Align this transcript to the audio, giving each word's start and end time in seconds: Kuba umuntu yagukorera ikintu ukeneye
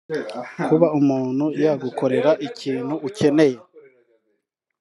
Kuba 0.65 0.87
umuntu 0.99 1.45
yagukorera 1.63 2.31
ikintu 2.47 2.93
ukeneye 3.07 3.57